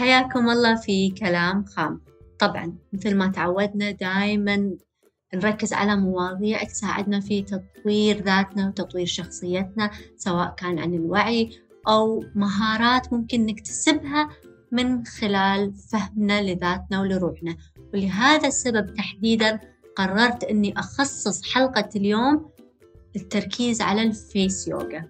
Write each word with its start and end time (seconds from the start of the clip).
حياكم 0.00 0.50
الله 0.50 0.74
في 0.74 1.10
كلام 1.10 1.64
خام. 1.64 2.00
طبعا 2.38 2.74
مثل 2.92 3.16
ما 3.16 3.28
تعودنا 3.28 3.90
دائما 3.90 4.70
نركز 5.34 5.72
على 5.72 5.96
مواضيع 5.96 6.64
تساعدنا 6.64 7.20
في 7.20 7.42
تطوير 7.42 8.22
ذاتنا 8.22 8.68
وتطوير 8.68 9.06
شخصيتنا 9.06 9.90
سواء 10.16 10.54
كان 10.54 10.78
عن 10.78 10.94
الوعي 10.94 11.50
أو 11.88 12.24
مهارات 12.34 13.12
ممكن 13.12 13.46
نكتسبها 13.46 14.28
من 14.72 15.06
خلال 15.06 15.74
فهمنا 15.74 16.42
لذاتنا 16.42 17.00
ولروحنا. 17.00 17.56
ولهذا 17.94 18.48
السبب 18.48 18.94
تحديدا 18.94 19.60
قررت 19.96 20.44
أني 20.44 20.78
أخصص 20.78 21.52
حلقة 21.52 21.88
اليوم 21.96 22.50
للتركيز 23.16 23.80
على 23.80 24.02
الفيس 24.02 24.68
يوغا. 24.68 25.08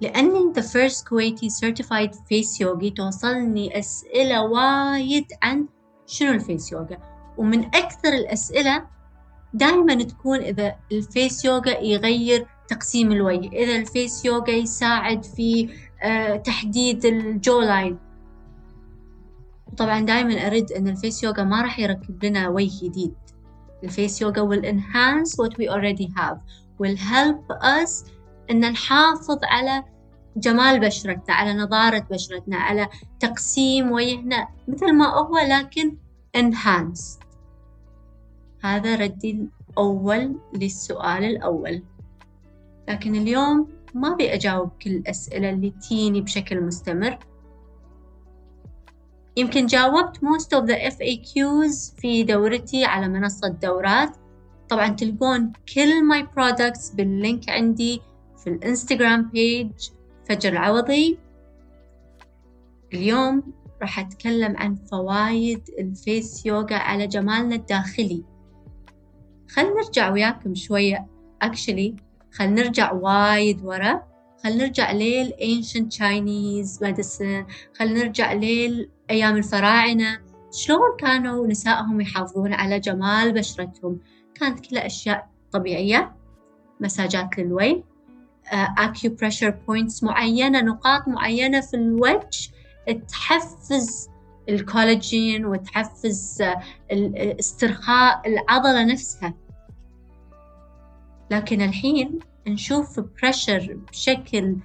لأني 0.00 0.52
the 0.54 0.62
first 0.62 1.04
Kuwaiti 1.04 1.50
certified 1.50 2.14
face 2.14 2.60
yogi 2.60 2.90
توصلني 2.90 3.78
أسئلة 3.78 4.42
وايد 4.42 5.26
عن 5.42 5.66
شنو 6.06 6.32
ال 6.32 6.40
face 6.40 6.72
yoga. 6.72 6.96
ومن 7.38 7.64
أكثر 7.64 8.12
الأسئلة 8.12 8.86
دائما 9.54 9.94
تكون 9.94 10.40
إذا 10.40 10.76
ال 10.92 11.02
face 11.02 11.44
yoga 11.44 11.78
يغير 11.78 12.46
تقسيم 12.68 13.12
الوجه 13.12 13.48
إذا 13.48 13.76
ال 13.76 13.86
face 13.86 14.24
yoga 14.24 14.50
يساعد 14.50 15.24
في 15.24 15.68
آه، 16.02 16.36
تحديد 16.36 17.04
ال 17.04 17.60
jawline 17.60 17.98
طبعا 19.76 20.00
دائما 20.00 20.46
أرد 20.46 20.72
أن 20.72 20.88
ال 20.88 20.95
face 20.95 21.22
yoga 21.24 21.42
ما 21.44 21.62
راح 21.62 21.78
يركب 21.78 22.24
لنا 22.24 22.48
وجه 22.48 22.84
جديد. 22.84 23.14
ال 23.84 23.92
face 23.92 24.22
yoga 24.22 24.42
will 24.48 24.64
enhance 24.64 25.30
what 25.36 25.58
we 25.58 25.68
already 25.68 26.08
have 26.16 26.38
will 26.78 26.96
help 26.96 27.44
us 27.62 28.10
أن 28.50 28.70
نحافظ 28.70 29.38
على 29.44 29.84
جمال 30.36 30.80
بشرتنا 30.80 31.34
على 31.34 31.54
نضارة 31.54 32.06
بشرتنا 32.10 32.56
على 32.56 32.88
تقسيم 33.20 33.92
وجهنا 33.92 34.48
مثل 34.68 34.92
ما 34.92 35.06
هو 35.06 35.38
لكن 35.38 35.96
enhanced. 36.36 37.24
هذا 38.62 38.96
ردي 38.96 39.48
الأول 39.70 40.36
للسؤال 40.54 41.24
الأول. 41.24 41.82
لكن 42.88 43.14
اليوم 43.14 43.68
ما 43.94 44.12
أبي 44.14 44.34
أجاوب 44.34 44.70
كل 44.82 44.90
الأسئلة 44.90 45.50
اللي 45.50 45.70
تيني 45.88 46.20
بشكل 46.20 46.60
مستمر. 46.60 47.18
يمكن 49.36 49.66
جاوبت 49.66 50.16
most 50.16 50.58
of 50.58 50.66
the 50.66 50.92
FAQs 50.94 52.00
في 52.00 52.22
دورتي 52.22 52.84
على 52.84 53.08
منصة 53.08 53.48
دورات. 53.48 54.16
طبعا 54.68 54.88
تلقون 54.88 55.52
كل 55.74 55.90
my 56.12 56.24
products 56.24 56.96
بال 56.96 57.14
link 57.14 57.50
عندي 57.50 58.00
في 58.38 58.50
الإنستغرام 58.50 59.28
page 59.28 59.70
فجر 60.30 60.52
العوضي. 60.52 61.18
اليوم 62.94 63.42
راح 63.82 63.98
أتكلم 63.98 64.56
عن 64.56 64.74
فوايد 64.74 65.70
ال 65.78 65.92
face 65.92 66.46
yoga 66.46 66.76
على 66.76 67.06
جمالنا 67.06 67.54
الداخلي. 67.54 68.24
خل 69.48 69.74
نرجع 69.74 70.12
وياكم 70.12 70.54
شوية. 70.54 71.06
Actually 71.44 71.92
خل 72.32 72.48
نرجع 72.54 72.92
وايد 72.92 73.64
ورا. 73.64 74.02
خل 74.44 74.58
نرجع 74.58 74.92
لي 74.92 75.19
ال 75.19 75.32
ancient 75.32 75.96
Chinese 75.96 76.80
medicine. 76.86 77.52
خل 77.78 77.94
نرجع 77.94 78.32
لي 78.32 78.90
أيام 79.10 79.36
الفراعنة. 79.36 80.20
شلون 80.52 80.96
كانوا 80.98 81.46
نسائهم 81.46 82.00
يحافظون 82.00 82.52
على 82.52 82.80
جمال 82.80 83.32
بشرتهم؟ 83.32 84.00
كانت 84.34 84.66
كلها 84.66 84.86
أشياء 84.86 85.30
طبيعية. 85.52 86.16
مساجات 86.80 87.38
للوجه 87.38 87.89
acupressure 88.52 89.52
points 89.66 90.02
معينة 90.02 90.60
نقاط 90.60 91.08
معينة 91.08 91.60
في 91.60 91.74
الوجه 91.74 92.50
تحفز 93.08 94.08
الكولاجين 94.48 95.46
وتحفز 95.46 96.42
استرخاء 96.90 98.28
العضلة 98.28 98.84
نفسها. 98.84 99.34
لكن 101.30 101.62
الحين 101.62 102.18
نشوف 102.46 103.00
بريشر 103.00 103.78
بشكل 103.90 104.56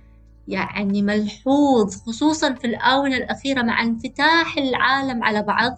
يعني 0.47 1.01
ملحوظ 1.01 1.95
خصوصا 1.95 2.53
في 2.53 2.67
الآونة 2.67 3.17
الأخيرة 3.17 3.61
مع 3.61 3.81
انفتاح 3.81 4.57
العالم 4.57 5.23
على 5.23 5.43
بعض 5.43 5.77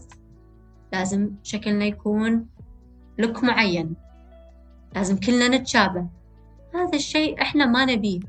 لازم 0.94 1.32
شكلنا 1.44 1.86
يكون 1.86 2.48
look 3.18 3.44
معين 3.44 3.96
لازم 4.96 5.20
كلنا 5.20 5.48
نتشابه. 5.48 6.08
هذا 6.78 6.96
الشيء 6.98 7.42
إحنا 7.42 7.66
ما 7.66 7.86
نبيه. 7.86 8.20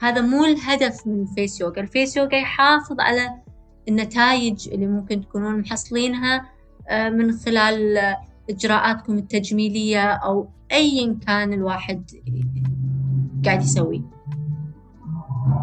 هذا 0.00 0.20
مو 0.20 0.44
الهدف 0.44 1.06
من 1.06 1.22
ال 1.22 1.30
face 1.30 1.60
yoga 1.60 1.80
ال 1.80 1.87
face 1.87 2.16
yoga 2.16 2.34
يحافظ 2.34 3.00
على 3.00 3.30
النتائج 3.88 4.68
اللي 4.68 4.86
ممكن 4.86 5.20
تكونون 5.20 5.60
محصلينها 5.60 6.48
آه، 6.88 7.08
من 7.08 7.32
خلال 7.32 7.98
إجراءاتكم 8.50 9.18
التجميلية 9.18 10.04
أو 10.12 10.48
أيا 10.72 11.18
كان 11.26 11.52
الواحد 11.52 12.10
قاعد 13.44 13.62
يسويه. 13.62 14.02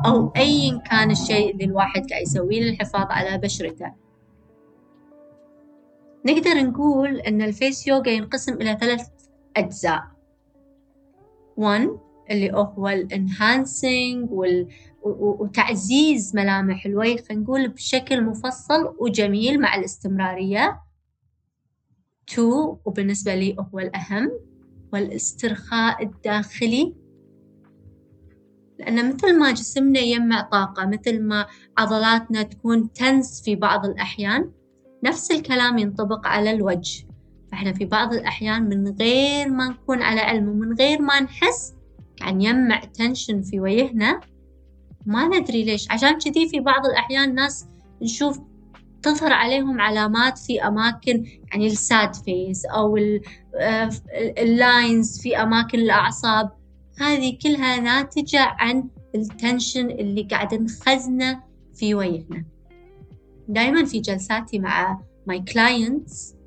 أو 0.05 0.31
أيا 0.35 0.77
كان 0.77 1.11
الشيء 1.11 1.51
اللي 1.51 1.65
الواحد 1.65 2.09
قاعد 2.09 2.21
يسويه 2.21 2.61
للحفاظ 2.61 3.07
على 3.09 3.37
بشرته. 3.37 3.91
نقدر 6.25 6.63
نقول 6.63 7.19
أن 7.19 7.41
ال 7.41 7.50
face 7.50 7.87
yoga 7.87 8.09
ينقسم 8.09 8.53
إلى 8.53 8.77
ثلاث 8.81 9.07
أجزاء. 9.57 10.10
1 11.61 11.89
اللي 12.31 12.51
هو 12.53 12.87
ال 12.89 13.03
enhancing 13.03 14.31
وال 14.31 14.67
وتعزيز 15.03 16.35
ملامح 16.35 16.85
الوجه 16.85 17.23
خلينا 17.29 17.43
نقول 17.43 17.67
بشكل 17.67 18.23
مفصل 18.23 18.95
وجميل 18.99 19.61
مع 19.61 19.75
الاستمرارية. 19.75 20.81
2 22.29 22.47
وبالنسبة 22.85 23.35
لي 23.35 23.55
هو 23.59 23.79
الأهم 23.79 24.31
والاسترخاء 24.93 26.03
الداخلي. 26.03 26.95
لأن 28.79 29.13
مثل 29.13 29.39
ما 29.39 29.51
جسمنا 29.51 29.99
يجمع 29.99 30.41
طاقة 30.41 30.85
مثل 30.85 31.21
ما 31.21 31.47
عضلاتنا 31.77 32.43
تكون 32.43 32.93
tense 32.93 33.41
في 33.45 33.55
بعض 33.55 33.85
الأحيان 33.85 34.51
نفس 35.03 35.31
الكلام 35.31 35.77
ينطبق 35.77 36.27
على 36.27 36.51
الوجه. 36.51 37.10
فإحنا 37.51 37.73
في 37.73 37.85
بعض 37.85 38.13
الأحيان 38.13 38.63
من 38.63 38.95
غير 38.99 39.49
ما 39.49 39.67
نكون 39.67 40.01
على 40.01 40.21
علم 40.21 40.49
ومن 40.49 40.73
غير 40.73 41.01
ما 41.01 41.19
نحس 41.19 41.73
قاعد 42.19 42.35
نجمع 42.35 42.79
tension 42.79 43.41
في 43.41 43.59
وجهنا 43.59 44.21
ما 45.05 45.27
ندري 45.27 45.63
ليش. 45.63 45.91
عشان 45.91 46.19
كذي 46.19 46.49
في 46.49 46.59
بعض 46.59 46.85
الأحيان 46.85 47.35
ناس 47.35 47.67
نشوف 48.01 48.39
تظهر 49.03 49.33
عليهم 49.33 49.81
علامات 49.81 50.37
في 50.37 50.61
أماكن 50.67 51.25
يعني 51.51 51.67
ال 51.67 51.79
sad 51.79 52.15
face 52.15 52.65
أو 52.65 52.97
ال 54.37 54.50
lines 54.50 55.17
آه، 55.17 55.21
في 55.21 55.37
أماكن 55.37 55.79
الأعصاب. 55.79 56.51
هذه 56.99 57.37
كلها 57.43 57.79
ناتجة 57.79 58.41
عن 58.41 58.89
التنشن 59.15 59.89
اللي 59.89 60.23
قاعد 60.23 60.53
نخزنه 60.53 61.43
في 61.73 61.95
وجهنا. 61.95 62.45
دائما 63.47 63.85
في 63.85 63.99
جلساتي 63.99 64.59
مع 64.59 64.99
my 65.31 65.37
clients 65.53 66.40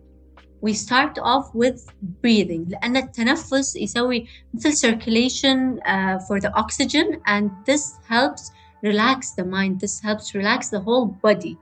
we 0.64 0.72
start 0.72 1.18
off 1.18 1.46
with 1.54 1.80
breathing. 2.22 2.64
لأن 2.68 2.96
التنفس 2.96 3.76
يسوي 3.76 4.26
مثل 4.54 4.72
circulation 4.72 5.78
uh, 5.84 6.18
for 6.26 6.40
the 6.40 6.50
oxygen 6.54 7.20
and 7.26 7.50
this 7.66 7.98
helps 8.08 8.50
relax 8.82 9.32
the 9.32 9.44
mind. 9.44 9.80
This 9.80 10.00
helps 10.00 10.34
relax 10.34 10.70
the 10.70 10.80
whole 10.80 11.06
body. 11.06 11.56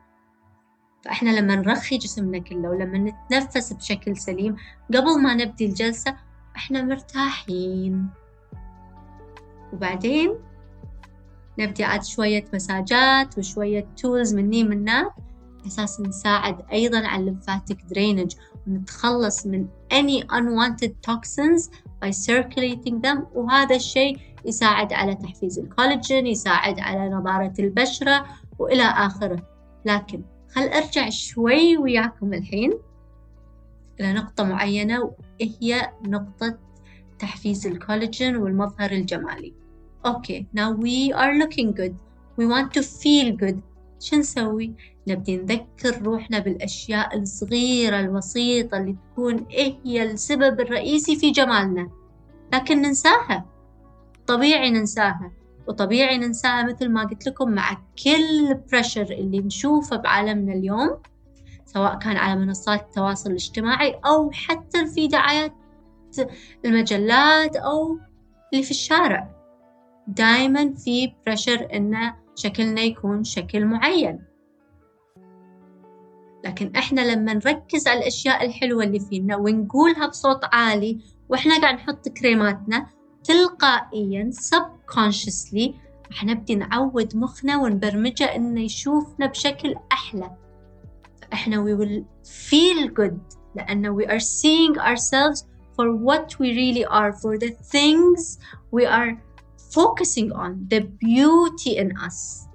فإحنا 1.05 1.31
لما 1.31 1.55
نرخي 1.57 1.99
جسمنا 1.99 2.39
كله 2.39 2.69
ولما 2.69 2.99
نتنفس 2.99 3.73
بشكل 3.73 4.17
سليم 4.17 4.57
قبل 4.95 5.23
ما 5.23 5.35
نبدي 5.35 5.67
الجلسة 5.67 6.17
إحنا 6.57 6.83
مرتاحين. 6.83 8.09
وبعدين 9.73 10.39
نبدي 11.59 11.85
عاد 11.85 12.05
شوية 12.05 12.45
مساجات 12.55 13.39
وشوية 13.39 13.87
tools 13.97 14.35
مني 14.35 14.65
من 14.65 14.79
هناك 14.79 15.13
أساس 15.67 16.01
نساعد 16.01 16.63
أيضا 16.73 16.99
على 16.99 17.21
ال 17.21 17.26
lymphatic 17.26 17.79
drainage 17.91 18.35
ونتخلص 18.67 19.47
من 19.47 19.67
any 19.93 20.23
unwanted 20.23 20.93
toxins 21.11 21.71
by 22.03 22.11
circulating 22.11 23.01
them. 23.01 23.19
وهذا 23.35 23.77
الشيء 23.77 24.19
يساعد 24.45 24.93
على 24.93 25.15
تحفيز 25.15 25.59
الكولاجين 25.59 26.27
يساعد 26.27 26.81
على 26.81 27.09
نضارة 27.09 27.53
البشرة 27.59 28.27
وإلى 28.59 28.83
آخره. 28.83 29.47
لكن 29.85 30.23
خل 30.55 30.63
أرجع 30.63 31.09
شوي 31.09 31.77
وياكم 31.77 32.35
الحين 32.35 32.73
إلى 34.01 34.13
نقطة 34.13 34.45
معينة 34.45 35.13
وهي 35.41 35.93
نقطة 36.07 36.59
تحفيز 37.19 37.67
الكولاجين 37.67 38.37
والمظهر 38.37 38.91
الجمالي. 38.91 39.53
أوكي 40.07 40.47
now 40.57 40.73
we 40.73 41.13
are 41.13 41.35
looking 41.35 41.73
good. 41.73 41.95
We 42.37 42.47
want 42.47 42.73
to 42.73 42.83
feel 42.83 43.37
good. 43.37 43.63
شو 44.03 44.17
نسوي؟ 44.17 44.75
نبدي 45.09 45.37
نذكر 45.37 46.03
روحنا 46.03 46.39
بالأشياء 46.39 47.19
الصغيرة 47.19 48.01
البسيطة 48.01 48.79
اللي 48.79 48.97
تكون 49.13 49.47
إيه 49.51 49.79
هي 49.85 50.03
السبب 50.03 50.61
الرئيسي 50.61 51.17
في 51.17 51.31
جمالنا. 51.31 51.91
لكن 52.53 52.83
ننساها. 52.83 53.47
طبيعي 54.27 54.71
ننساها. 54.71 55.33
وطبيعي 55.69 56.19
ننساها 56.19 56.63
مثل 56.63 56.89
ما 56.89 57.05
قلت 57.05 57.27
لكم 57.27 57.51
مع 57.51 57.73
كل 58.05 58.55
pressure 58.73 59.03
اللي 59.03 59.39
نشوفه 59.39 59.97
بعالمنا 59.97 60.53
اليوم 60.53 60.99
سواء 61.65 61.99
كان 61.99 62.17
على 62.17 62.41
منصات 62.41 62.81
التواصل 62.81 63.31
الاجتماعي 63.31 64.01
أو 64.07 64.31
حتى 64.31 64.87
في 64.87 65.09
دعايات 65.09 65.53
المجلات 66.65 67.57
أو 67.57 67.99
اللي 68.53 68.65
في 68.65 68.71
الشارع. 68.71 69.31
دايما 70.07 70.75
في 70.75 71.13
pressure 71.27 71.69
إن 71.75 72.13
شكلنا 72.37 72.81
يكون 72.81 73.25
شكل 73.25 73.65
معين. 73.65 74.25
لكن 76.45 76.77
إحنا 76.77 77.15
لما 77.15 77.35
نركز 77.35 77.89
على 77.89 77.99
الأشياء 77.99 78.45
الحلوة 78.47 78.85
اللي 78.85 79.01
فينا 79.01 79.37
ونقولها 79.37 80.07
بصوت 80.07 80.41
عالي 80.53 81.01
وإحنا 81.29 81.61
قاعد 81.61 81.75
نحط 81.75 82.09
كريماتنا 82.09 82.87
تلقائيا 83.25 84.31
subconsciously 84.31 85.71
راح 86.11 86.25
نبدي 86.25 86.55
نعود 86.55 87.17
مخنا 87.17 87.57
ونبرمجه 87.57 88.25
إنه 88.25 88.61
يشوفنا 88.61 89.27
بشكل 89.27 89.75
أحلى. 89.93 90.31
فإحنا 91.23 91.65
we 91.65 91.79
will 91.79 92.05
feel 92.29 92.89
good 92.89 93.37
لأنه 93.57 93.97
we 93.99 94.07
are 94.07 94.21
seeing 94.21 94.79
ourselves 94.79 95.45
for 95.77 95.97
what 95.97 96.39
we 96.39 96.53
really 96.53 96.85
are 96.85 97.13
for 97.13 97.39
the 97.39 97.51
things 97.73 98.39
we 98.73 98.85
are 98.87 99.17
focusing 99.75 100.33
on 100.33 100.51
the 100.73 100.81
beauty 100.81 101.73
in 101.79 101.97
us. 102.09 102.49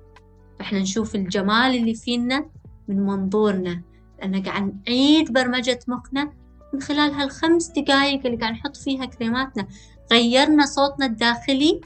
فإحنا 0.60 0.80
نشوف 0.80 1.16
الجمال 1.16 1.76
اللي 1.76 1.94
فينا 1.94 2.50
من 2.88 3.06
منظورنا. 3.06 3.84
لأن 4.20 4.44
قاعد 4.44 4.82
نعيد 4.88 5.34
برمجة 5.34 5.80
مخنا 5.88 6.34
من 6.74 6.82
خلال 6.82 7.12
هالخمس 7.12 7.68
دقايق 7.68 8.26
اللي 8.26 8.38
قاعد 8.38 8.54
نحط 8.54 8.78
فيها 8.78 9.06
كريماتنا 9.06 9.68
غيرنا 10.12 10.66
صوتنا 10.66 11.06
الداخلي 11.06 11.82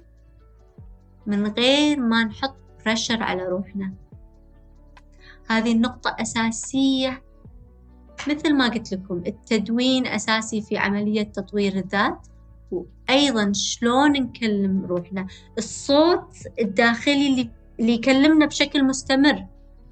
من 1.26 1.48
غير 1.48 2.00
ما 2.00 2.24
نحط 2.24 2.56
بريشر 2.86 3.24
على 3.24 3.44
روحنا. 3.44 3.94
هذه 5.48 5.72
النقطة 5.72 6.16
أساسية. 6.20 7.24
مثل 8.28 8.54
ما 8.54 8.68
قلت 8.68 8.94
لكم 8.94 9.24
التدوين 9.28 10.08
أساسي 10.08 10.62
في 10.62 10.78
عملية 10.78 11.24
تطوير 11.24 11.76
الذات. 11.76 12.28
وأيضا 12.72 13.52
شلون 13.54 14.12
نكلم 14.12 14.86
روحنا؟ 14.86 15.28
الصوت 15.58 16.34
الداخلي 16.60 17.28
اللي, 17.28 17.50
اللي 17.80 17.94
يكلمنا 17.94 18.46
بشكل 18.46 18.84
مستمر. 18.84 19.46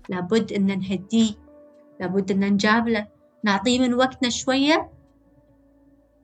لابد 0.09 0.53
أن 0.53 0.65
نهديه 0.65 1.31
لابد 1.99 2.31
أن 2.31 2.53
نجابله. 2.53 3.07
نعطيه 3.43 3.79
من 3.79 3.93
وقتنا 3.93 4.29
شوية. 4.29 4.91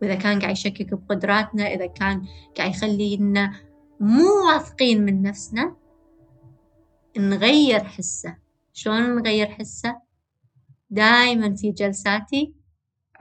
وإذا 0.02 0.16
كان 0.16 0.40
قاعد 0.40 0.52
يشكك 0.52 0.94
بقدراتنا 0.94 1.74
إذا 1.74 1.86
كان 1.86 2.26
قاعد 2.58 2.70
يخلينا 2.70 3.54
مو 4.00 4.48
واثقين 4.48 5.06
من 5.06 5.22
نفسنا 5.22 5.76
نغير 7.18 7.84
حسه. 7.84 8.38
شلون 8.74 9.16
نغير 9.16 9.48
حسه؟ 9.48 10.02
دايما 10.90 11.56
في 11.56 11.72
جلساتي 11.72 12.54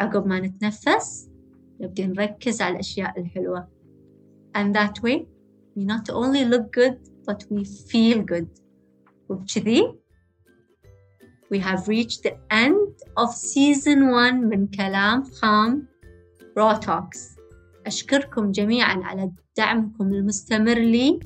عقب 0.01 0.27
ما 0.27 0.41
نتنفس. 0.41 1.34
نبدي 1.81 2.07
نركز 2.07 2.63
على 2.63 2.75
الأشياء 2.75 3.21
الحلوة 3.21 3.69
and 4.57 4.75
that 4.75 5.03
way 5.03 5.27
we 5.77 5.85
not 5.85 6.11
only 6.11 6.45
look 6.45 6.73
good 6.73 6.99
but 7.29 7.45
we 7.51 7.65
feel 7.65 8.23
good 8.23 8.49
وبكذي 9.29 9.95
we 11.51 11.59
have 11.59 11.89
reached 11.89 12.23
the 12.23 12.37
end 12.51 12.95
of 13.17 13.29
season 13.35 14.11
1 14.11 14.33
من 14.51 14.67
كلام 14.67 15.25
خام 15.25 15.87
Raw 16.59 16.79
Talks 16.79 17.39
أشكركم 17.87 18.51
جميعا 18.51 19.03
على 19.05 19.33
دعمكم 19.57 20.15
المستمر 20.15 20.79
لي 20.79 21.21